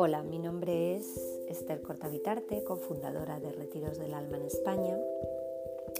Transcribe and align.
Hola, 0.00 0.22
mi 0.22 0.38
nombre 0.38 0.94
es 0.94 1.42
Esther 1.48 1.82
Cortavitarte, 1.82 2.62
cofundadora 2.62 3.40
de 3.40 3.50
Retiros 3.50 3.98
del 3.98 4.14
Alma 4.14 4.36
en 4.36 4.44
España. 4.44 4.96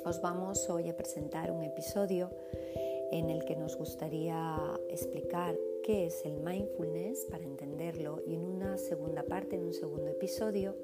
Os 0.04 0.22
vamos 0.22 0.71
hoy 0.71 0.88
a 0.88 0.96
presentar 0.96 1.50
un 1.50 1.64
episodio 1.64 2.30
en 3.11 3.29
el 3.29 3.45
que 3.45 3.57
nos 3.57 3.76
gustaría 3.76 4.57
explicar 4.89 5.58
qué 5.82 6.07
es 6.07 6.25
el 6.25 6.39
mindfulness 6.39 7.25
para 7.25 7.43
entenderlo 7.43 8.22
y 8.25 8.34
en 8.34 8.45
una 8.45 8.79
segunda 8.79 9.25
parte, 9.25 9.57
en 9.57 9.64
un 9.64 9.75
segundo 9.75 10.07
episodio, 10.07 10.76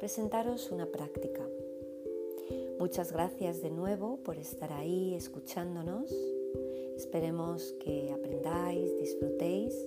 presentaros 0.00 0.72
una 0.72 0.86
práctica. 0.86 1.48
Muchas 2.80 3.12
gracias 3.12 3.62
de 3.62 3.70
nuevo 3.70 4.16
por 4.24 4.38
estar 4.38 4.72
ahí 4.72 5.14
escuchándonos. 5.14 6.12
Esperemos 6.96 7.76
que 7.78 8.10
aprendáis, 8.10 8.98
disfrutéis 8.98 9.86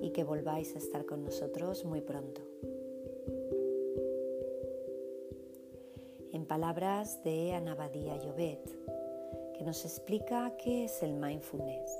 y 0.00 0.10
que 0.10 0.24
volváis 0.24 0.74
a 0.74 0.78
estar 0.78 1.04
con 1.06 1.24
nosotros 1.24 1.84
muy 1.84 2.00
pronto. 2.00 2.40
En 6.32 6.44
palabras 6.44 7.22
de 7.24 7.52
Anabadía 7.52 8.16
Llobet, 8.18 8.60
que 9.56 9.64
nos 9.64 9.84
explica 9.84 10.54
qué 10.58 10.84
es 10.84 11.02
el 11.02 11.14
mindfulness. 11.14 11.98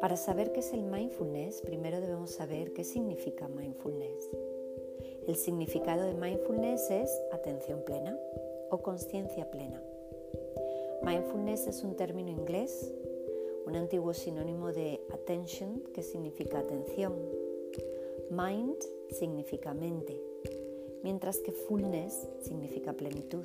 Para 0.00 0.16
saber 0.16 0.52
qué 0.52 0.60
es 0.60 0.72
el 0.72 0.82
mindfulness, 0.82 1.60
primero 1.62 2.00
debemos 2.00 2.30
saber 2.30 2.72
qué 2.72 2.84
significa 2.84 3.48
mindfulness. 3.48 4.30
El 5.26 5.36
significado 5.36 6.04
de 6.04 6.14
mindfulness 6.14 6.90
es 6.90 7.22
atención 7.32 7.82
plena 7.84 8.18
o 8.70 8.78
conciencia 8.78 9.50
plena. 9.50 9.82
Mindfulness 11.02 11.66
es 11.66 11.84
un 11.84 11.96
término 11.96 12.30
inglés 12.30 12.92
un 13.70 13.76
antiguo 13.76 14.12
sinónimo 14.12 14.72
de 14.72 15.00
attention, 15.12 15.80
que 15.94 16.02
significa 16.02 16.58
atención. 16.58 17.14
Mind 18.28 18.76
significa 19.10 19.74
mente, 19.74 20.20
mientras 21.04 21.38
que 21.38 21.52
fullness 21.52 22.28
significa 22.40 22.94
plenitud. 22.94 23.44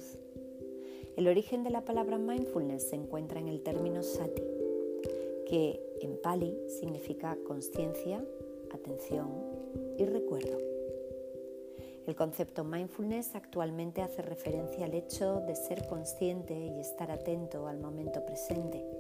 El 1.16 1.28
origen 1.28 1.64
de 1.64 1.70
la 1.70 1.86
palabra 1.86 2.18
mindfulness 2.18 2.90
se 2.90 2.96
encuentra 2.96 3.40
en 3.40 3.48
el 3.48 3.62
término 3.62 4.02
sati, 4.02 4.42
que 5.48 5.80
en 6.02 6.18
pali 6.18 6.58
significa 6.80 7.38
conciencia, 7.46 8.26
atención 8.72 9.30
y 10.00 10.06
recuerdo. 10.06 10.58
El 12.08 12.16
concepto 12.16 12.64
mindfulness 12.64 13.36
actualmente 13.36 14.02
hace 14.02 14.24
referencia 14.24 14.86
al 14.86 14.96
hecho 14.96 15.42
de 15.42 15.56
ser 15.56 15.86
consciente 15.88 16.56
y 16.56 16.80
estar 16.80 17.12
atento 17.12 17.68
al 17.68 17.78
momento 17.80 18.26
presente 18.26 18.95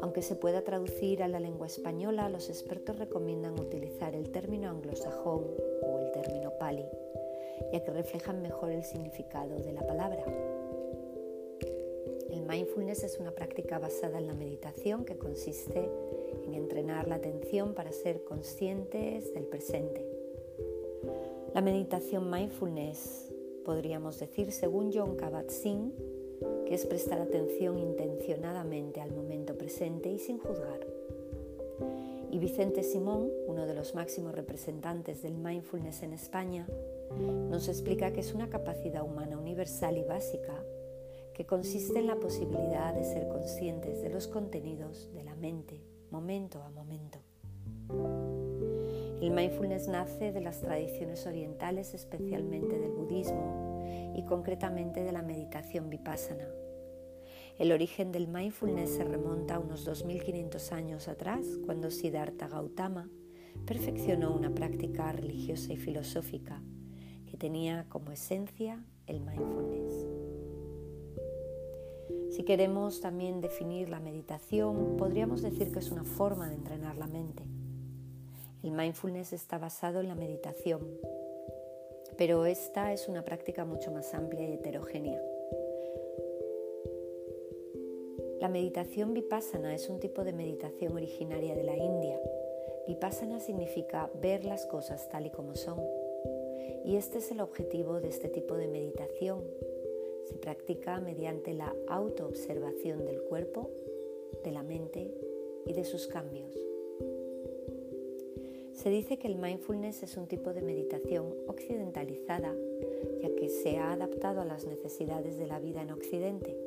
aunque 0.00 0.22
se 0.22 0.36
pueda 0.36 0.62
traducir 0.62 1.22
a 1.22 1.28
la 1.28 1.40
lengua 1.40 1.66
española, 1.66 2.28
los 2.28 2.48
expertos 2.48 2.98
recomiendan 2.98 3.58
utilizar 3.58 4.14
el 4.14 4.30
término 4.30 4.70
anglosajón 4.70 5.44
o 5.82 5.98
el 6.00 6.12
término 6.12 6.52
pali, 6.58 6.84
ya 7.72 7.82
que 7.82 7.90
reflejan 7.90 8.42
mejor 8.42 8.70
el 8.70 8.84
significado 8.84 9.56
de 9.56 9.72
la 9.72 9.86
palabra. 9.86 10.24
El 12.30 12.42
mindfulness 12.42 13.04
es 13.04 13.18
una 13.18 13.30
práctica 13.30 13.78
basada 13.78 14.18
en 14.18 14.26
la 14.26 14.34
meditación 14.34 15.04
que 15.04 15.16
consiste 15.16 15.88
en 16.44 16.54
entrenar 16.54 17.08
la 17.08 17.16
atención 17.16 17.74
para 17.74 17.92
ser 17.92 18.24
conscientes 18.24 19.32
del 19.32 19.44
presente. 19.44 20.04
La 21.54 21.62
meditación 21.62 22.30
mindfulness, 22.30 23.32
podríamos 23.64 24.18
decir, 24.20 24.52
según 24.52 24.92
John 24.92 25.16
Kabat-Zinn, 25.16 25.94
que 26.66 26.74
es 26.74 26.84
prestar 26.84 27.20
atención 27.20 27.78
intencionadamente 27.78 29.00
al 29.00 29.12
momento 29.12 29.35
y 29.66 30.18
sin 30.18 30.38
juzgar. 30.38 30.86
Y 32.30 32.38
Vicente 32.38 32.84
Simón, 32.84 33.30
uno 33.48 33.66
de 33.66 33.74
los 33.74 33.96
máximos 33.96 34.32
representantes 34.32 35.22
del 35.22 35.36
mindfulness 35.36 36.02
en 36.02 36.12
España, 36.12 36.68
nos 37.50 37.68
explica 37.68 38.12
que 38.12 38.20
es 38.20 38.32
una 38.32 38.48
capacidad 38.48 39.02
humana 39.02 39.36
universal 39.36 39.96
y 39.96 40.04
básica 40.04 40.54
que 41.34 41.46
consiste 41.46 41.98
en 41.98 42.06
la 42.06 42.16
posibilidad 42.16 42.94
de 42.94 43.04
ser 43.04 43.26
conscientes 43.28 44.02
de 44.02 44.10
los 44.10 44.28
contenidos 44.28 45.12
de 45.14 45.24
la 45.24 45.34
mente 45.34 45.82
momento 46.10 46.62
a 46.62 46.70
momento. 46.70 47.18
El 49.20 49.30
mindfulness 49.32 49.88
nace 49.88 50.32
de 50.32 50.40
las 50.40 50.60
tradiciones 50.60 51.26
orientales, 51.26 51.92
especialmente 51.92 52.78
del 52.78 52.92
budismo, 52.92 53.82
y 54.14 54.22
concretamente 54.24 55.02
de 55.02 55.12
la 55.12 55.22
meditación 55.22 55.90
vipassana. 55.90 56.46
El 57.58 57.72
origen 57.72 58.12
del 58.12 58.28
mindfulness 58.28 58.90
se 58.90 59.04
remonta 59.04 59.54
a 59.54 59.58
unos 59.58 59.86
2500 59.86 60.72
años 60.72 61.08
atrás, 61.08 61.46
cuando 61.64 61.90
Siddhartha 61.90 62.48
Gautama 62.48 63.08
perfeccionó 63.64 64.34
una 64.34 64.54
práctica 64.54 65.10
religiosa 65.12 65.72
y 65.72 65.78
filosófica 65.78 66.60
que 67.24 67.38
tenía 67.38 67.86
como 67.88 68.12
esencia 68.12 68.84
el 69.06 69.20
mindfulness. 69.20 70.06
Si 72.30 72.42
queremos 72.42 73.00
también 73.00 73.40
definir 73.40 73.88
la 73.88 74.00
meditación, 74.00 74.98
podríamos 74.98 75.40
decir 75.40 75.72
que 75.72 75.78
es 75.78 75.90
una 75.90 76.04
forma 76.04 76.50
de 76.50 76.56
entrenar 76.56 76.98
la 76.98 77.06
mente. 77.06 77.44
El 78.62 78.72
mindfulness 78.72 79.32
está 79.32 79.56
basado 79.56 80.00
en 80.00 80.08
la 80.08 80.14
meditación, 80.14 80.82
pero 82.18 82.44
esta 82.44 82.92
es 82.92 83.08
una 83.08 83.22
práctica 83.22 83.64
mucho 83.64 83.90
más 83.90 84.12
amplia 84.12 84.46
y 84.46 84.52
heterogénea. 84.52 85.35
La 88.46 88.52
meditación 88.52 89.12
vipassana 89.12 89.74
es 89.74 89.88
un 89.88 89.98
tipo 89.98 90.22
de 90.22 90.32
meditación 90.32 90.94
originaria 90.94 91.56
de 91.56 91.64
la 91.64 91.76
India. 91.76 92.16
Vipassana 92.86 93.40
significa 93.40 94.08
ver 94.22 94.44
las 94.44 94.66
cosas 94.66 95.08
tal 95.08 95.26
y 95.26 95.30
como 95.30 95.56
son. 95.56 95.80
Y 96.84 96.94
este 96.94 97.18
es 97.18 97.32
el 97.32 97.40
objetivo 97.40 98.00
de 98.00 98.08
este 98.08 98.28
tipo 98.28 98.54
de 98.54 98.68
meditación. 98.68 99.42
Se 100.26 100.34
practica 100.36 101.00
mediante 101.00 101.54
la 101.54 101.74
autoobservación 101.88 103.04
del 103.04 103.20
cuerpo, 103.24 103.68
de 104.44 104.52
la 104.52 104.62
mente 104.62 105.12
y 105.66 105.72
de 105.72 105.82
sus 105.82 106.06
cambios. 106.06 106.56
Se 108.74 108.90
dice 108.90 109.18
que 109.18 109.26
el 109.26 109.38
mindfulness 109.38 110.04
es 110.04 110.16
un 110.16 110.28
tipo 110.28 110.52
de 110.52 110.62
meditación 110.62 111.34
occidentalizada, 111.48 112.54
ya 113.20 113.34
que 113.34 113.48
se 113.48 113.78
ha 113.78 113.90
adaptado 113.90 114.40
a 114.40 114.44
las 114.44 114.66
necesidades 114.66 115.36
de 115.36 115.48
la 115.48 115.58
vida 115.58 115.82
en 115.82 115.90
Occidente. 115.90 116.65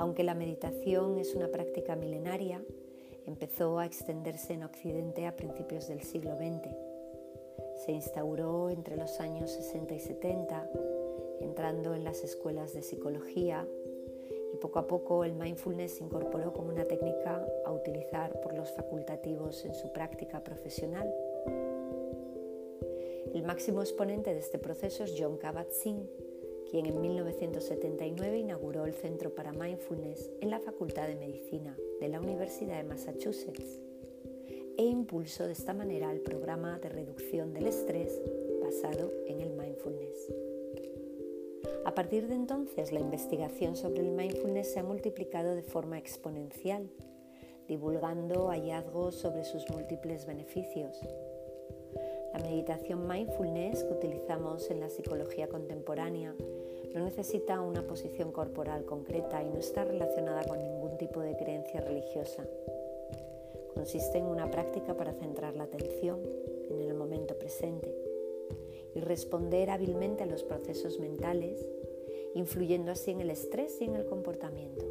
Aunque 0.00 0.24
la 0.24 0.34
meditación 0.34 1.18
es 1.18 1.34
una 1.34 1.48
práctica 1.48 1.94
milenaria, 1.94 2.64
empezó 3.26 3.78
a 3.78 3.84
extenderse 3.84 4.54
en 4.54 4.62
Occidente 4.62 5.26
a 5.26 5.36
principios 5.36 5.88
del 5.88 6.00
siglo 6.00 6.38
XX. 6.38 6.74
Se 7.84 7.92
instauró 7.92 8.70
entre 8.70 8.96
los 8.96 9.20
años 9.20 9.50
60 9.50 9.94
y 9.94 10.00
70, 10.00 10.70
entrando 11.42 11.94
en 11.94 12.04
las 12.04 12.24
escuelas 12.24 12.72
de 12.72 12.80
psicología, 12.80 13.68
y 14.54 14.56
poco 14.56 14.78
a 14.78 14.86
poco 14.86 15.22
el 15.22 15.34
mindfulness 15.34 15.96
se 15.96 16.04
incorporó 16.04 16.54
como 16.54 16.70
una 16.70 16.86
técnica 16.86 17.46
a 17.66 17.70
utilizar 17.70 18.40
por 18.40 18.54
los 18.54 18.70
facultativos 18.70 19.66
en 19.66 19.74
su 19.74 19.92
práctica 19.92 20.42
profesional. 20.42 21.14
El 23.34 23.42
máximo 23.42 23.82
exponente 23.82 24.32
de 24.32 24.40
este 24.40 24.58
proceso 24.58 25.04
es 25.04 25.14
John 25.18 25.38
Kabat-Zinn, 25.38 26.08
quien 26.70 26.86
en 26.86 27.00
1979 27.00 28.38
inauguró 28.38 28.86
el 28.86 28.94
Centro 28.94 29.34
para 29.34 29.52
Mindfulness 29.52 30.30
en 30.40 30.50
la 30.50 30.60
Facultad 30.60 31.08
de 31.08 31.16
Medicina 31.16 31.76
de 31.98 32.08
la 32.08 32.20
Universidad 32.20 32.76
de 32.76 32.84
Massachusetts 32.84 33.80
e 34.76 34.84
impulsó 34.84 35.46
de 35.46 35.52
esta 35.52 35.74
manera 35.74 36.12
el 36.12 36.20
programa 36.20 36.78
de 36.78 36.88
reducción 36.88 37.52
del 37.52 37.66
estrés 37.66 38.22
basado 38.62 39.12
en 39.26 39.40
el 39.40 39.50
mindfulness. 39.50 40.32
A 41.84 41.94
partir 41.94 42.28
de 42.28 42.36
entonces, 42.36 42.92
la 42.92 43.00
investigación 43.00 43.74
sobre 43.74 44.02
el 44.02 44.12
mindfulness 44.12 44.72
se 44.72 44.78
ha 44.78 44.84
multiplicado 44.84 45.56
de 45.56 45.62
forma 45.62 45.98
exponencial, 45.98 46.88
divulgando 47.66 48.48
hallazgos 48.48 49.16
sobre 49.16 49.42
sus 49.44 49.68
múltiples 49.70 50.24
beneficios. 50.24 51.00
La 52.32 52.38
meditación 52.38 53.08
mindfulness 53.08 53.82
que 53.82 53.92
utilizamos 53.92 54.70
en 54.70 54.78
la 54.78 54.88
psicología 54.88 55.48
contemporánea 55.48 56.34
no 56.94 57.04
necesita 57.04 57.60
una 57.60 57.86
posición 57.86 58.32
corporal 58.32 58.84
concreta 58.84 59.42
y 59.42 59.48
no 59.48 59.58
está 59.58 59.84
relacionada 59.84 60.44
con 60.44 60.60
ningún 60.60 60.96
tipo 60.96 61.20
de 61.20 61.36
creencia 61.36 61.80
religiosa. 61.80 62.44
Consiste 63.74 64.18
en 64.18 64.26
una 64.26 64.50
práctica 64.50 64.96
para 64.96 65.12
centrar 65.12 65.54
la 65.56 65.64
atención 65.64 66.20
en 66.68 66.80
el 66.82 66.94
momento 66.94 67.38
presente 67.38 67.94
y 68.94 69.00
responder 69.00 69.70
hábilmente 69.70 70.24
a 70.24 70.26
los 70.26 70.42
procesos 70.42 70.98
mentales, 70.98 71.64
influyendo 72.34 72.90
así 72.90 73.12
en 73.12 73.20
el 73.20 73.30
estrés 73.30 73.80
y 73.80 73.84
en 73.84 73.94
el 73.94 74.06
comportamiento. 74.06 74.84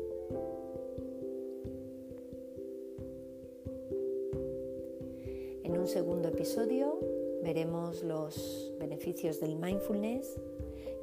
En 5.63 5.77
un 5.77 5.87
segundo 5.87 6.29
episodio 6.29 6.97
veremos 7.43 8.03
los 8.03 8.73
beneficios 8.79 9.39
del 9.39 9.55
mindfulness 9.55 10.39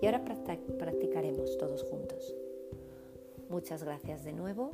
y 0.00 0.06
ahora 0.06 0.24
practicaremos 0.24 1.56
todos 1.58 1.82
juntos. 1.84 2.34
Muchas 3.48 3.84
gracias 3.84 4.24
de 4.24 4.32
nuevo 4.32 4.72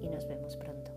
y 0.00 0.08
nos 0.08 0.26
vemos 0.26 0.56
pronto. 0.56 0.90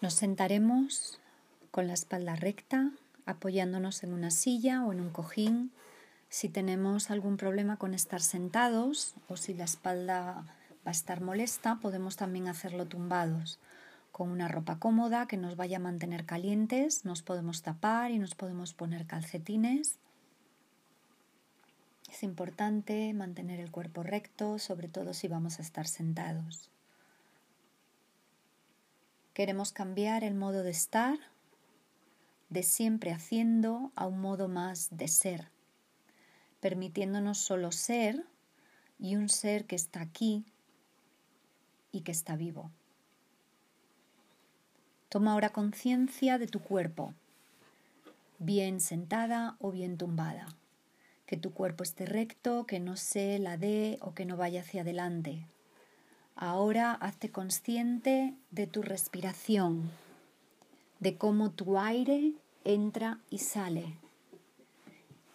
Nos 0.00 0.12
sentaremos 0.12 1.18
con 1.70 1.86
la 1.86 1.94
espalda 1.94 2.36
recta, 2.36 2.90
apoyándonos 3.24 4.02
en 4.02 4.12
una 4.12 4.30
silla 4.30 4.84
o 4.84 4.92
en 4.92 5.00
un 5.00 5.08
cojín. 5.08 5.72
Si 6.28 6.50
tenemos 6.50 7.10
algún 7.10 7.38
problema 7.38 7.78
con 7.78 7.94
estar 7.94 8.20
sentados 8.20 9.14
o 9.28 9.38
si 9.38 9.54
la 9.54 9.64
espalda 9.64 10.44
va 10.86 10.90
a 10.90 10.92
estar 10.92 11.20
molesta, 11.20 11.78
podemos 11.80 12.16
también 12.16 12.48
hacerlo 12.48 12.86
tumbados. 12.86 13.58
Con 14.12 14.30
una 14.30 14.48
ropa 14.48 14.78
cómoda 14.78 15.26
que 15.26 15.36
nos 15.36 15.56
vaya 15.56 15.78
a 15.78 15.80
mantener 15.80 16.24
calientes, 16.26 17.04
nos 17.04 17.22
podemos 17.22 17.62
tapar 17.62 18.10
y 18.10 18.18
nos 18.18 18.34
podemos 18.34 18.74
poner 18.74 19.06
calcetines. 19.06 19.98
Es 22.10 22.22
importante 22.22 23.12
mantener 23.12 23.58
el 23.58 23.72
cuerpo 23.72 24.02
recto, 24.02 24.58
sobre 24.58 24.88
todo 24.88 25.14
si 25.14 25.26
vamos 25.26 25.58
a 25.58 25.62
estar 25.62 25.88
sentados. 25.88 26.70
Queremos 29.32 29.72
cambiar 29.72 30.22
el 30.22 30.34
modo 30.34 30.62
de 30.62 30.70
estar, 30.70 31.18
de 32.50 32.62
siempre 32.62 33.10
haciendo, 33.10 33.90
a 33.96 34.06
un 34.06 34.20
modo 34.20 34.46
más 34.46 34.96
de 34.96 35.08
ser, 35.08 35.48
permitiéndonos 36.60 37.38
solo 37.38 37.72
ser 37.72 38.24
y 39.00 39.16
un 39.16 39.28
ser 39.28 39.64
que 39.64 39.74
está 39.74 40.00
aquí 40.00 40.44
y 41.94 42.00
que 42.00 42.12
está 42.12 42.34
vivo. 42.34 42.70
Toma 45.08 45.32
ahora 45.32 45.50
conciencia 45.50 46.38
de 46.38 46.48
tu 46.48 46.60
cuerpo, 46.60 47.14
bien 48.40 48.80
sentada 48.80 49.56
o 49.60 49.70
bien 49.70 49.96
tumbada. 49.96 50.48
Que 51.24 51.36
tu 51.36 51.54
cuerpo 51.54 51.84
esté 51.84 52.04
recto, 52.04 52.66
que 52.66 52.80
no 52.80 52.96
se 52.96 53.38
la 53.38 53.56
dé 53.56 53.98
o 54.00 54.12
que 54.12 54.26
no 54.26 54.36
vaya 54.36 54.60
hacia 54.60 54.82
adelante, 54.82 55.46
Ahora 56.36 56.94
hazte 56.94 57.30
consciente 57.30 58.34
de 58.50 58.66
tu 58.66 58.82
respiración, 58.82 59.88
de 60.98 61.16
cómo 61.16 61.52
tu 61.52 61.78
aire 61.78 62.32
entra 62.64 63.20
y 63.30 63.38
sale. 63.38 63.96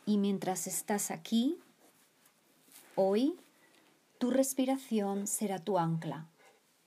Y 0.05 0.17
mientras 0.17 0.67
estás 0.67 1.09
aquí, 1.09 1.57
hoy, 2.95 3.37
tu 4.17 4.29
respiración 4.29 5.25
será 5.25 5.59
tu 5.59 5.77
ancla 5.77 6.27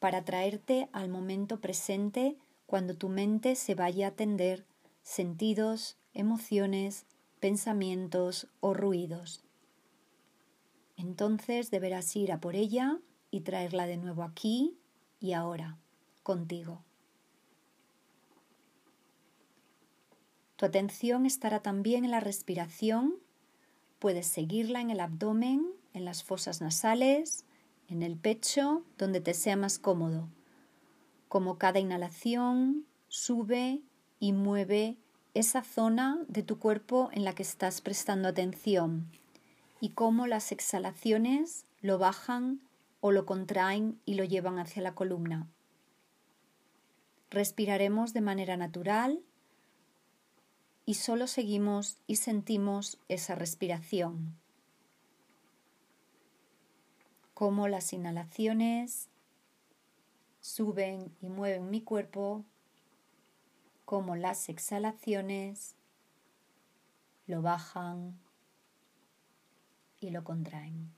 para 0.03 0.25
traerte 0.25 0.89
al 0.91 1.09
momento 1.09 1.61
presente 1.61 2.37
cuando 2.67 2.97
tu 2.97 3.09
mente 3.09 3.55
se 3.55 3.77
vaya 3.77 4.07
a 4.07 4.11
atender 4.11 4.67
sentidos, 5.01 5.97
emociones, 6.13 7.07
pensamientos 7.39 8.49
o 8.59 8.75
ruidos. 8.75 9.45
Entonces 10.97 11.71
deberás 11.71 12.17
ir 12.17 12.33
a 12.33 12.41
por 12.41 12.57
ella 12.57 12.99
y 13.31 13.43
traerla 13.43 13.87
de 13.87 13.97
nuevo 13.97 14.25
aquí 14.25 14.77
y 15.21 15.35
ahora, 15.35 15.79
contigo. 16.25 16.83
Tu 20.57 20.67
atención 20.67 21.27
estará 21.27 21.63
también 21.63 22.05
en 22.05 22.11
la 22.11 22.19
respiración. 22.19 23.15
Puedes 24.01 24.27
seguirla 24.27 24.81
en 24.81 24.91
el 24.91 24.99
abdomen, 24.99 25.65
en 25.95 26.05
las 26.05 26.25
fosas 26.25 26.61
nasales, 26.61 27.45
en 27.93 28.03
el 28.03 28.17
pecho, 28.17 28.83
donde 28.99 29.21
te 29.21 29.35
sea 29.35 29.57
más 29.57 29.79
cómodo. 29.79 30.29
Como 31.29 31.59
cada 31.59 31.79
inhalación 31.79 32.87
sube 33.09 33.83
y 34.19 34.33
mueve 34.33 34.97
esa 35.35 35.63
zona 35.63 36.19
de 36.29 36.43
tu 36.43 36.59
cuerpo 36.59 37.11
en 37.13 37.25
la 37.25 37.35
que 37.35 37.43
estás 37.43 37.81
prestando 37.81 38.29
atención 38.29 39.11
y 39.81 39.91
cómo 39.91 40.27
las 40.27 40.53
exhalaciones 40.53 41.67
lo 41.81 41.99
bajan 41.99 42.61
o 43.01 43.13
lo 43.13 43.27
contraen 43.27 44.01
y 44.05 44.15
lo 44.15 44.25
llevan 44.25 44.59
hacia 44.59 44.83
la 44.83 44.95
columna. 44.95 45.49
Respiraremos 47.31 48.13
de 48.13 48.21
manera 48.21 48.57
natural 48.57 49.21
y 50.85 50.95
solo 50.95 51.27
seguimos 51.27 51.99
y 52.07 52.17
sentimos 52.17 52.99
esa 53.09 53.35
respiración. 53.35 54.42
Como 57.43 57.67
las 57.67 57.93
inhalaciones 57.93 59.09
suben 60.39 61.13
y 61.21 61.29
mueven 61.29 61.71
mi 61.71 61.81
cuerpo, 61.83 62.45
como 63.85 64.15
las 64.15 64.49
exhalaciones 64.49 65.75
lo 67.27 67.43
bajan 67.43 68.17
y 69.99 70.11
lo 70.11 70.23
contraen. 70.23 70.95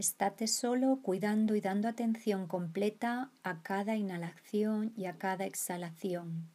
Estate 0.00 0.46
solo 0.46 1.00
cuidando 1.02 1.54
y 1.56 1.60
dando 1.60 1.86
atención 1.86 2.46
completa 2.46 3.30
a 3.42 3.60
cada 3.60 3.96
inhalación 3.96 4.94
y 4.96 5.04
a 5.04 5.18
cada 5.18 5.44
exhalación, 5.44 6.48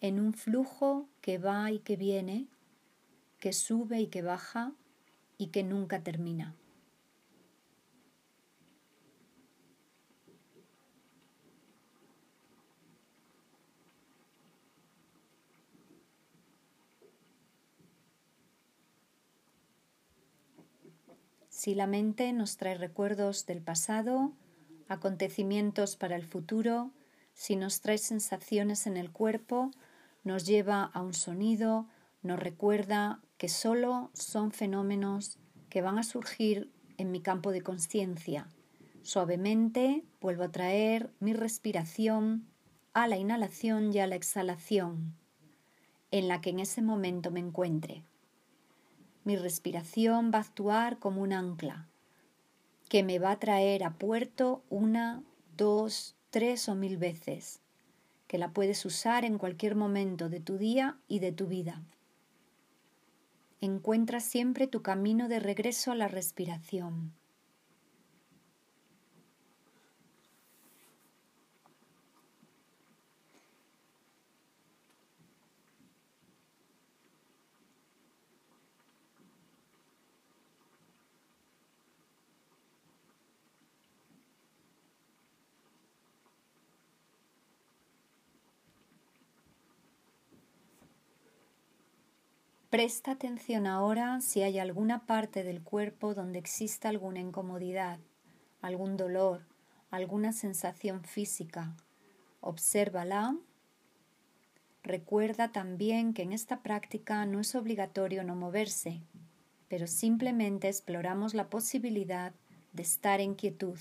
en 0.00 0.18
un 0.18 0.32
flujo 0.32 1.08
que 1.20 1.38
va 1.38 1.70
y 1.70 1.78
que 1.78 1.94
viene, 1.94 2.48
que 3.38 3.52
sube 3.52 4.00
y 4.00 4.08
que 4.08 4.22
baja 4.22 4.72
y 5.38 5.50
que 5.50 5.62
nunca 5.62 6.02
termina. 6.02 6.56
Si 21.60 21.74
la 21.74 21.86
mente 21.86 22.32
nos 22.32 22.56
trae 22.56 22.74
recuerdos 22.74 23.44
del 23.44 23.60
pasado, 23.60 24.32
acontecimientos 24.88 25.94
para 25.94 26.16
el 26.16 26.24
futuro, 26.24 26.90
si 27.34 27.54
nos 27.54 27.82
trae 27.82 27.98
sensaciones 27.98 28.86
en 28.86 28.96
el 28.96 29.10
cuerpo, 29.10 29.70
nos 30.24 30.46
lleva 30.46 30.84
a 30.84 31.02
un 31.02 31.12
sonido, 31.12 31.86
nos 32.22 32.40
recuerda 32.40 33.20
que 33.36 33.50
solo 33.50 34.10
son 34.14 34.52
fenómenos 34.52 35.38
que 35.68 35.82
van 35.82 35.98
a 35.98 36.02
surgir 36.02 36.72
en 36.96 37.10
mi 37.10 37.20
campo 37.20 37.52
de 37.52 37.60
conciencia. 37.60 38.48
Suavemente 39.02 40.02
vuelvo 40.18 40.44
a 40.44 40.52
traer 40.52 41.10
mi 41.20 41.34
respiración 41.34 42.46
a 42.94 43.06
la 43.06 43.18
inhalación 43.18 43.92
y 43.92 43.98
a 43.98 44.06
la 44.06 44.16
exhalación, 44.16 45.14
en 46.10 46.26
la 46.26 46.40
que 46.40 46.48
en 46.48 46.60
ese 46.60 46.80
momento 46.80 47.30
me 47.30 47.40
encuentre. 47.40 48.02
Mi 49.24 49.36
respiración 49.36 50.30
va 50.32 50.38
a 50.38 50.42
actuar 50.42 50.98
como 50.98 51.22
un 51.22 51.32
ancla 51.32 51.86
que 52.90 53.04
me 53.04 53.20
va 53.20 53.30
a 53.30 53.38
traer 53.38 53.84
a 53.84 53.92
puerto 53.92 54.64
una, 54.68 55.22
dos, 55.56 56.16
tres 56.30 56.68
o 56.68 56.74
mil 56.74 56.96
veces, 56.96 57.60
que 58.26 58.36
la 58.36 58.50
puedes 58.50 58.84
usar 58.84 59.24
en 59.24 59.38
cualquier 59.38 59.76
momento 59.76 60.28
de 60.28 60.40
tu 60.40 60.58
día 60.58 60.98
y 61.06 61.20
de 61.20 61.30
tu 61.30 61.46
vida. 61.46 61.84
Encuentra 63.60 64.18
siempre 64.18 64.66
tu 64.66 64.82
camino 64.82 65.28
de 65.28 65.38
regreso 65.38 65.92
a 65.92 65.94
la 65.94 66.08
respiración. 66.08 67.12
Presta 92.70 93.10
atención 93.10 93.66
ahora 93.66 94.20
si 94.20 94.42
hay 94.42 94.60
alguna 94.60 95.04
parte 95.04 95.42
del 95.42 95.60
cuerpo 95.60 96.14
donde 96.14 96.38
exista 96.38 96.88
alguna 96.88 97.18
incomodidad, 97.18 97.98
algún 98.62 98.96
dolor, 98.96 99.44
alguna 99.90 100.32
sensación 100.32 101.02
física. 101.02 101.74
Obsérvala 102.40 103.36
recuerda 104.84 105.50
también 105.50 106.14
que 106.14 106.22
en 106.22 106.32
esta 106.32 106.62
práctica 106.62 107.26
no 107.26 107.40
es 107.40 107.56
obligatorio 107.56 108.22
no 108.22 108.36
moverse, 108.36 109.00
pero 109.66 109.88
simplemente 109.88 110.68
exploramos 110.68 111.34
la 111.34 111.50
posibilidad 111.50 112.32
de 112.72 112.82
estar 112.84 113.20
en 113.20 113.34
quietud. 113.34 113.80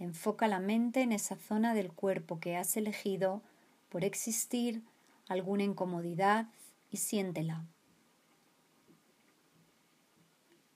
Enfoca 0.00 0.48
la 0.48 0.58
mente 0.58 1.02
en 1.02 1.12
esa 1.12 1.36
zona 1.36 1.72
del 1.72 1.92
cuerpo 1.92 2.40
que 2.40 2.56
has 2.56 2.76
elegido 2.76 3.42
por 3.90 4.04
existir 4.04 4.82
alguna 5.28 5.64
incomodidad 5.64 6.48
y 6.90 6.98
siéntela. 6.98 7.66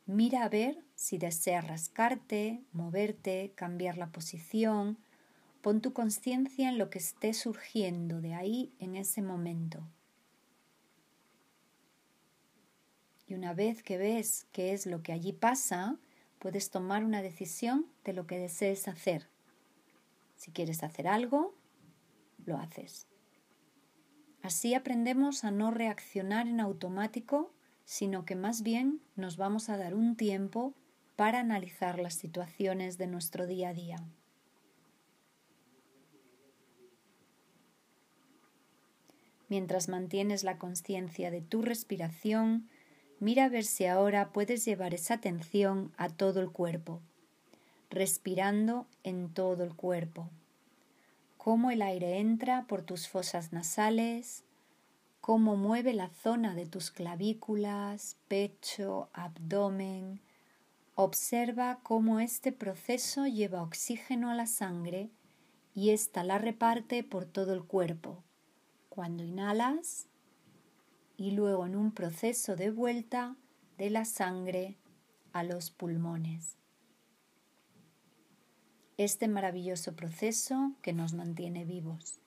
Mira 0.06 0.42
a 0.42 0.48
ver 0.48 0.84
si 0.96 1.18
deseas 1.18 1.66
rascarte, 1.66 2.64
moverte, 2.72 3.52
cambiar 3.54 3.96
la 3.96 4.10
posición. 4.10 4.98
Pon 5.62 5.80
tu 5.80 5.92
conciencia 5.92 6.68
en 6.68 6.78
lo 6.78 6.90
que 6.90 6.98
esté 6.98 7.32
surgiendo 7.32 8.20
de 8.20 8.34
ahí 8.34 8.74
en 8.80 8.96
ese 8.96 9.22
momento. 9.22 9.86
Y 13.28 13.34
una 13.34 13.54
vez 13.54 13.84
que 13.84 13.98
ves 13.98 14.48
qué 14.50 14.72
es 14.72 14.86
lo 14.86 15.04
que 15.04 15.12
allí 15.12 15.32
pasa, 15.32 15.96
puedes 16.40 16.70
tomar 16.70 17.04
una 17.04 17.22
decisión 17.22 17.86
de 18.02 18.12
lo 18.12 18.26
que 18.26 18.38
desees 18.38 18.88
hacer. 18.88 19.28
Si 20.34 20.50
quieres 20.50 20.82
hacer 20.82 21.06
algo, 21.06 21.54
lo 22.44 22.56
haces. 22.56 23.09
Así 24.42 24.74
aprendemos 24.74 25.44
a 25.44 25.50
no 25.50 25.70
reaccionar 25.70 26.48
en 26.48 26.60
automático, 26.60 27.52
sino 27.84 28.24
que 28.24 28.36
más 28.36 28.62
bien 28.62 29.00
nos 29.16 29.36
vamos 29.36 29.68
a 29.68 29.76
dar 29.76 29.94
un 29.94 30.16
tiempo 30.16 30.74
para 31.16 31.40
analizar 31.40 31.98
las 31.98 32.14
situaciones 32.14 32.96
de 32.96 33.06
nuestro 33.06 33.46
día 33.46 33.70
a 33.70 33.74
día. 33.74 33.96
Mientras 39.48 39.88
mantienes 39.88 40.44
la 40.44 40.58
conciencia 40.58 41.30
de 41.30 41.42
tu 41.42 41.60
respiración, 41.60 42.68
mira 43.18 43.46
a 43.46 43.48
ver 43.48 43.64
si 43.64 43.84
ahora 43.84 44.32
puedes 44.32 44.64
llevar 44.64 44.94
esa 44.94 45.14
atención 45.14 45.92
a 45.98 46.08
todo 46.08 46.40
el 46.40 46.50
cuerpo, 46.50 47.02
respirando 47.90 48.86
en 49.02 49.28
todo 49.34 49.64
el 49.64 49.74
cuerpo 49.74 50.30
cómo 51.42 51.70
el 51.70 51.80
aire 51.80 52.18
entra 52.18 52.66
por 52.66 52.82
tus 52.82 53.08
fosas 53.08 53.50
nasales, 53.50 54.44
cómo 55.22 55.56
mueve 55.56 55.94
la 55.94 56.10
zona 56.10 56.54
de 56.54 56.66
tus 56.66 56.90
clavículas, 56.90 58.18
pecho, 58.28 59.08
abdomen. 59.14 60.20
Observa 60.96 61.80
cómo 61.82 62.20
este 62.20 62.52
proceso 62.52 63.26
lleva 63.26 63.62
oxígeno 63.62 64.30
a 64.30 64.34
la 64.34 64.44
sangre 64.44 65.08
y 65.74 65.90
ésta 65.90 66.24
la 66.24 66.36
reparte 66.36 67.02
por 67.02 67.24
todo 67.24 67.54
el 67.54 67.64
cuerpo. 67.64 68.22
Cuando 68.90 69.24
inhalas 69.24 70.08
y 71.16 71.30
luego 71.30 71.64
en 71.64 71.74
un 71.74 71.92
proceso 71.92 72.54
de 72.54 72.70
vuelta 72.70 73.34
de 73.78 73.88
la 73.88 74.04
sangre 74.04 74.76
a 75.32 75.42
los 75.42 75.70
pulmones 75.70 76.58
este 79.04 79.28
maravilloso 79.28 79.96
proceso 79.96 80.72
que 80.82 80.92
nos 80.92 81.14
mantiene 81.14 81.64
vivos. 81.64 82.20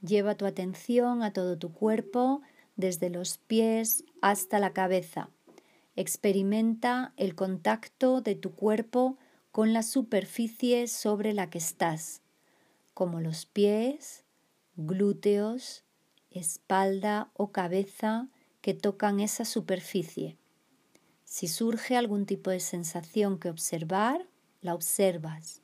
Lleva 0.00 0.34
tu 0.34 0.46
atención 0.46 1.22
a 1.22 1.34
todo 1.34 1.58
tu 1.58 1.74
cuerpo, 1.74 2.40
desde 2.76 3.10
los 3.10 3.36
pies 3.36 4.02
hasta 4.22 4.58
la 4.58 4.72
cabeza. 4.72 5.28
Experimenta 5.94 7.12
el 7.18 7.34
contacto 7.34 8.22
de 8.22 8.34
tu 8.34 8.54
cuerpo 8.54 9.18
con 9.52 9.74
la 9.74 9.82
superficie 9.82 10.88
sobre 10.88 11.34
la 11.34 11.50
que 11.50 11.58
estás, 11.58 12.22
como 12.94 13.20
los 13.20 13.44
pies, 13.44 14.25
glúteos, 14.76 15.84
espalda 16.30 17.30
o 17.34 17.50
cabeza 17.50 18.28
que 18.60 18.74
tocan 18.74 19.20
esa 19.20 19.44
superficie. 19.44 20.36
Si 21.24 21.48
surge 21.48 21.96
algún 21.96 22.26
tipo 22.26 22.50
de 22.50 22.60
sensación 22.60 23.38
que 23.38 23.50
observar, 23.50 24.26
la 24.60 24.74
observas. 24.74 25.62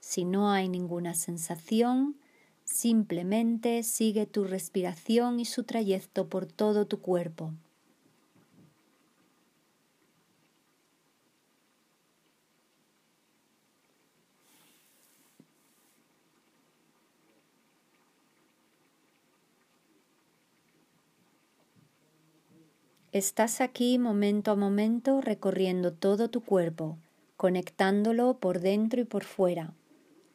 Si 0.00 0.24
no 0.24 0.50
hay 0.50 0.68
ninguna 0.68 1.14
sensación, 1.14 2.16
simplemente 2.64 3.82
sigue 3.82 4.26
tu 4.26 4.44
respiración 4.44 5.40
y 5.40 5.44
su 5.44 5.64
trayecto 5.64 6.28
por 6.28 6.46
todo 6.46 6.86
tu 6.86 7.00
cuerpo. 7.00 7.52
Estás 23.12 23.60
aquí 23.60 23.98
momento 23.98 24.52
a 24.52 24.54
momento 24.54 25.20
recorriendo 25.20 25.92
todo 25.92 26.30
tu 26.30 26.42
cuerpo, 26.42 26.96
conectándolo 27.36 28.38
por 28.38 28.60
dentro 28.60 29.00
y 29.00 29.04
por 29.04 29.24
fuera, 29.24 29.74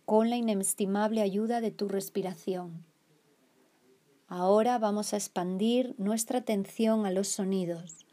con 0.04 0.30
la 0.30 0.36
inestimable 0.36 1.22
ayuda 1.22 1.62
de 1.62 1.72
tu 1.72 1.88
respiración. 1.88 2.84
Ahora 4.28 4.78
vamos 4.78 5.14
a 5.14 5.16
expandir 5.16 5.96
nuestra 5.98 6.40
atención 6.40 7.06
a 7.06 7.12
los 7.12 7.30
sonidos, 7.30 8.06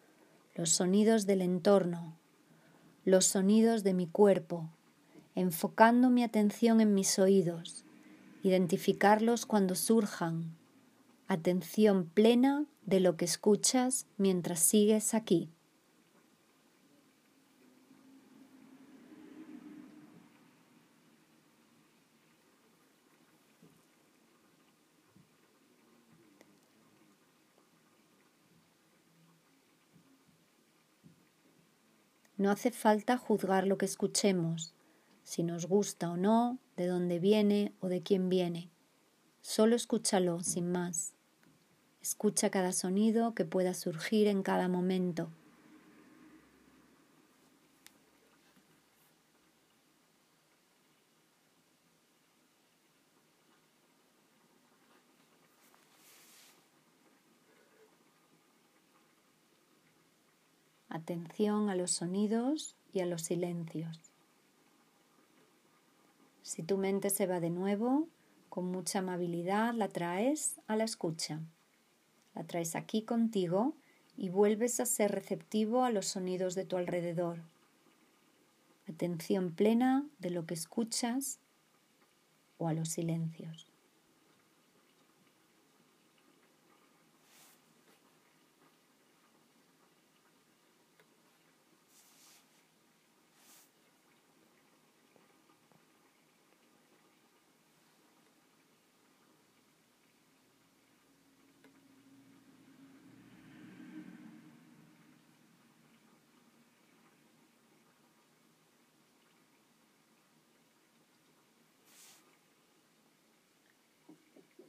los 0.55 0.71
sonidos 0.71 1.27
del 1.27 1.43
entorno, 1.43 2.17
los 3.05 3.27
sonidos 3.27 3.83
de 3.83 3.95
mi 3.95 4.07
cuerpo, 4.07 4.71
enfocando 5.35 6.09
mi 6.09 6.23
atención 6.23 6.81
en 6.81 6.95
mis 6.95 7.19
oídos, 7.19 7.85
identificarlos 8.45 9.45
cuando 9.45 9.75
surjan, 9.75 10.55
atención 11.27 12.05
plena 12.05 12.65
de 12.85 13.01
lo 13.01 13.17
que 13.17 13.25
escuchas 13.25 14.07
mientras 14.17 14.61
sigues 14.61 15.15
aquí. 15.15 15.51
No 32.43 32.51
hace 32.51 32.73
falta 32.73 33.17
juzgar 33.19 33.69
lo 33.69 33.79
que 33.79 33.85
escuchemos, 33.85 34.75
si 35.23 35.45
nos 35.45 35.67
gusta 35.67 36.11
o 36.11 36.17
no, 36.17 36.59
de 36.77 36.89
dónde 36.89 37.21
viene 37.21 37.73
o 37.79 37.87
de 37.87 38.03
quién 38.03 38.29
viene. 38.29 38.69
Solo 39.43 39.77
escúchalo 39.77 40.43
sin 40.43 40.73
más. 40.73 41.15
Escucha 42.03 42.51
cada 42.51 42.73
sonido 42.73 43.33
que 43.35 43.45
pueda 43.45 43.75
surgir 43.75 44.27
en 44.27 44.43
cada 44.43 44.67
momento. 44.67 45.29
Atención 60.89 61.71
a 61.71 61.77
los 61.77 61.93
sonidos 61.93 62.75
y 62.93 63.01
a 63.01 63.07
los 63.07 63.23
silencios. 63.23 64.13
Si 66.43 66.65
tu 66.65 66.77
mente 66.77 67.11
se 67.11 67.27
va 67.27 67.39
de 67.39 67.51
nuevo, 67.51 68.09
con 68.49 68.67
mucha 68.67 68.99
amabilidad 68.99 69.73
la 69.73 69.89
traes 69.89 70.61
a 70.67 70.77
la 70.77 70.85
escucha. 70.85 71.41
La 72.35 72.45
traes 72.45 72.77
aquí 72.77 73.03
contigo 73.03 73.75
y 74.17 74.29
vuelves 74.29 74.81
a 74.81 74.87
ser 74.87 75.13
receptivo 75.13 75.85
a 75.85 75.91
los 75.91 76.07
sonidos 76.07 76.55
de 76.55 76.65
tu 76.65 76.77
alrededor. 76.77 77.43
Atención 78.89 79.53
plena 79.55 80.07
de 80.19 80.31
lo 80.31 80.47
que 80.47 80.55
escuchas 80.55 81.41
o 82.59 82.69
a 82.69 82.75
los 82.75 82.91
silencios. 82.91 83.72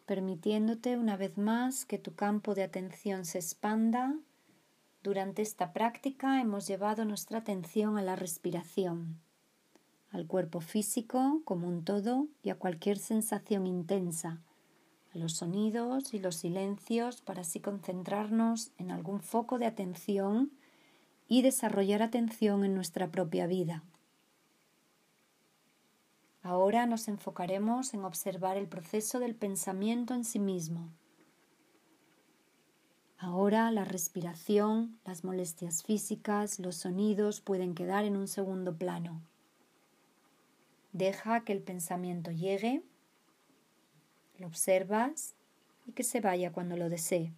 Permitiéndote 0.06 0.98
una 0.98 1.18
vez 1.18 1.38
más 1.38 1.86
que 1.86 1.98
tu 1.98 2.14
campo 2.16 2.56
de 2.56 2.64
atención 2.64 3.26
se 3.26 3.40
expanda. 3.40 4.16
Durante 5.02 5.42
esta 5.42 5.74
práctica 5.74 6.42
hemos 6.42 6.68
llevado 6.68 7.06
nuestra 7.06 7.40
atención 7.40 7.98
a 7.98 8.02
la 8.02 8.16
respiración, 8.16 9.20
al 10.12 10.28
cuerpo 10.28 10.62
físico 10.62 11.42
como 11.46 11.68
un 11.68 11.84
todo 11.84 12.28
y 12.42 12.50
a 12.50 12.56
cualquier 12.56 12.98
sensación 12.98 13.68
intensa, 13.68 14.42
a 15.14 15.18
los 15.18 15.34
sonidos 15.34 16.14
y 16.14 16.20
los 16.20 16.36
silencios 16.36 17.22
para 17.22 17.42
así 17.42 17.60
concentrarnos 17.60 18.72
en 18.78 18.92
algún 18.92 19.22
foco 19.22 19.60
de 19.60 19.66
atención 19.66 20.52
y 21.28 21.42
desarrollar 21.42 22.02
atención 22.02 22.64
en 22.66 22.76
nuestra 22.76 23.12
propia 23.12 23.48
vida. 23.48 23.84
Ahora 26.44 26.86
nos 26.86 27.08
enfocaremos 27.08 27.94
en 27.94 28.04
observar 28.04 28.58
el 28.58 28.68
proceso 28.68 29.20
del 29.20 29.34
pensamiento 29.34 30.14
en 30.14 30.26
sí 30.26 30.40
mismo. 30.40 30.90
Ahora 33.18 33.72
la 33.72 33.86
respiración, 33.86 35.00
las 35.06 35.24
molestias 35.24 35.84
físicas, 35.84 36.60
los 36.60 36.76
sonidos 36.76 37.40
pueden 37.40 37.74
quedar 37.74 38.04
en 38.04 38.18
un 38.18 38.28
segundo 38.28 38.76
plano. 38.76 39.22
Deja 40.92 41.46
que 41.46 41.54
el 41.54 41.62
pensamiento 41.62 42.30
llegue, 42.32 42.84
lo 44.38 44.48
observas 44.48 45.36
y 45.88 45.94
que 45.94 46.04
se 46.04 46.20
vaya 46.20 46.52
cuando 46.52 46.76
lo 46.76 46.90
desee. 46.90 47.32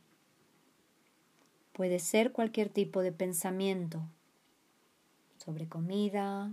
Puede 1.73 1.99
ser 1.99 2.31
cualquier 2.31 2.69
tipo 2.69 3.01
de 3.01 3.11
pensamiento 3.11 4.01
sobre 5.37 5.67
comida, 5.67 6.51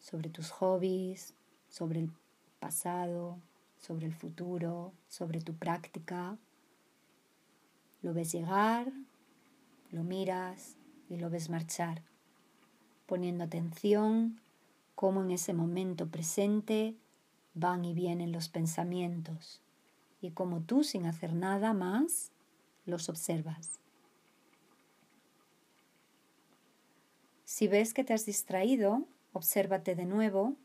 sobre 0.00 0.30
tus 0.30 0.50
hobbies, 0.50 1.34
sobre 1.68 2.00
el 2.00 2.10
pasado, 2.58 3.38
sobre 3.78 4.06
el 4.06 4.14
futuro, 4.14 4.92
sobre 5.08 5.40
tu 5.40 5.54
práctica. 5.54 6.36
Lo 8.02 8.14
ves 8.14 8.32
llegar, 8.32 8.92
lo 9.90 10.02
miras 10.02 10.76
y 11.08 11.16
lo 11.16 11.30
ves 11.30 11.50
marchar, 11.50 12.02
poniendo 13.06 13.44
atención 13.44 14.40
cómo 14.94 15.22
en 15.22 15.30
ese 15.30 15.52
momento 15.52 16.08
presente 16.08 16.96
van 17.54 17.84
y 17.84 17.94
vienen 17.94 18.32
los 18.32 18.48
pensamientos 18.48 19.60
y 20.20 20.30
cómo 20.30 20.60
tú 20.60 20.84
sin 20.84 21.06
hacer 21.06 21.32
nada 21.32 21.72
más 21.72 22.32
los 22.86 23.08
observas. 23.08 23.80
Si 27.44 27.66
ves 27.68 27.92
que 27.92 28.04
te 28.04 28.12
has 28.12 28.26
distraído, 28.26 29.06
Obsérvate 29.32 29.94
de 29.94 30.06
nuevo 30.06 30.56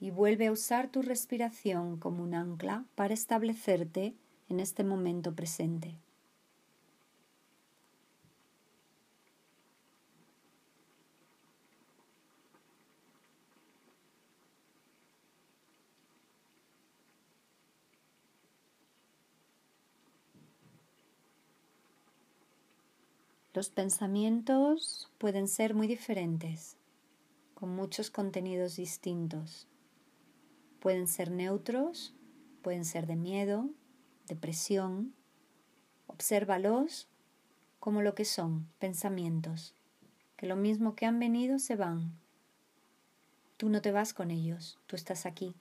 y 0.00 0.10
vuelve 0.10 0.46
a 0.46 0.52
usar 0.52 0.88
tu 0.88 1.02
respiración 1.02 1.98
como 1.98 2.22
un 2.22 2.34
ancla 2.34 2.84
para 2.94 3.14
establecerte 3.14 4.14
en 4.48 4.60
este 4.60 4.84
momento 4.84 5.34
presente. 5.34 5.96
Los 23.54 23.70
pensamientos 23.70 25.08
pueden 25.18 25.46
ser 25.46 25.74
muy 25.74 25.86
diferentes 25.86 26.76
con 27.64 27.76
muchos 27.76 28.10
contenidos 28.10 28.76
distintos. 28.76 29.68
Pueden 30.80 31.08
ser 31.08 31.30
neutros, 31.30 32.14
pueden 32.60 32.84
ser 32.84 33.06
de 33.06 33.16
miedo, 33.16 33.70
depresión. 34.26 35.14
Obsérvalos 36.06 37.08
como 37.80 38.02
lo 38.02 38.14
que 38.14 38.26
son, 38.26 38.68
pensamientos, 38.78 39.74
que 40.36 40.44
lo 40.44 40.56
mismo 40.56 40.94
que 40.94 41.06
han 41.06 41.18
venido 41.18 41.58
se 41.58 41.74
van. 41.74 42.12
Tú 43.56 43.70
no 43.70 43.80
te 43.80 43.92
vas 43.92 44.12
con 44.12 44.30
ellos, 44.30 44.78
tú 44.86 44.94
estás 44.94 45.24
aquí. 45.24 45.54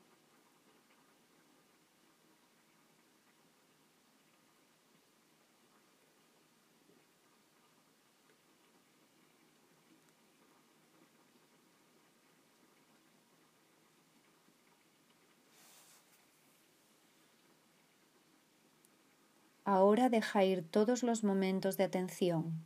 Ahora 19.74 20.10
deja 20.10 20.44
ir 20.44 20.70
todos 20.70 21.02
los 21.02 21.24
momentos 21.24 21.78
de 21.78 21.84
atención. 21.84 22.64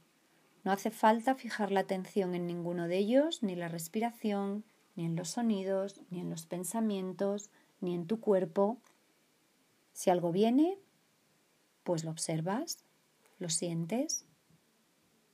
No 0.66 0.74
hace 0.74 0.92
falta 0.92 1.36
fijar 1.36 1.72
la 1.72 1.80
atención 1.80 2.36
en 2.36 2.46
ninguno 2.46 2.90
de 2.90 2.98
ellos, 2.98 3.44
ni 3.44 3.56
la 3.56 3.70
respiración, 3.70 4.66
ni 4.98 5.06
en 5.06 5.16
los 5.16 5.30
sonidos, 5.30 6.02
ni 6.10 6.20
en 6.20 6.30
los 6.30 6.46
pensamientos, 6.46 7.50
ni 7.80 7.96
en 7.96 8.08
tu 8.08 8.20
cuerpo. 8.20 8.82
Si 9.94 10.10
algo 10.10 10.34
viene, 10.34 10.80
pues 11.86 12.04
lo 12.04 12.12
observas, 12.12 12.84
lo 13.40 13.48
sientes, 13.48 14.26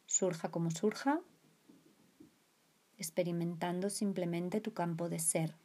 surja 0.05 0.51
como 0.51 0.69
surja, 0.69 1.21
experimentando 2.99 3.89
simplemente 3.89 4.61
tu 4.61 4.73
campo 4.73 5.09
de 5.09 5.17
ser. 5.17 5.55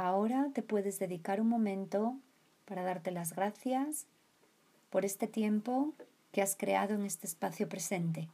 Ahora 0.00 0.50
te 0.54 0.62
puedes 0.62 1.00
dedicar 1.00 1.40
un 1.40 1.48
momento 1.48 2.16
para 2.66 2.84
darte 2.84 3.10
las 3.10 3.34
gracias 3.34 4.06
por 4.90 5.04
este 5.04 5.26
tiempo 5.26 5.92
que 6.30 6.40
has 6.40 6.54
creado 6.54 6.94
en 6.94 7.02
este 7.02 7.26
espacio 7.26 7.68
presente. 7.68 8.28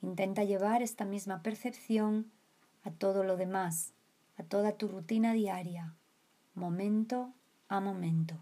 Intenta 0.00 0.44
llevar 0.44 0.80
esta 0.80 1.04
misma 1.04 1.42
percepción 1.42 2.30
a 2.84 2.92
todo 2.92 3.24
lo 3.24 3.36
demás, 3.36 3.94
a 4.38 4.44
toda 4.44 4.76
tu 4.76 4.86
rutina 4.86 5.32
diaria, 5.32 5.96
momento 6.54 7.32
a 7.66 7.80
momento. 7.80 8.36